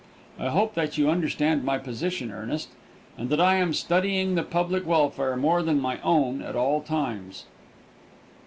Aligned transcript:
I 0.39 0.47
hope 0.49 0.73
that 0.73 0.97
you 0.97 1.11
understand 1.11 1.63
my 1.63 1.77
position, 1.77 2.31
Earnest, 2.31 2.69
and 3.19 3.29
that 3.29 3.39
I 3.39 3.57
am 3.57 3.71
studying 3.71 4.33
the 4.33 4.41
public 4.41 4.83
welfare 4.83 5.37
more 5.37 5.61
than 5.61 5.79
my 5.79 6.01
own 6.01 6.41
at 6.41 6.55
all 6.55 6.81
times. 6.81 7.45